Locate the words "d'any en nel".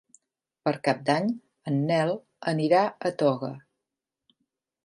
1.09-2.15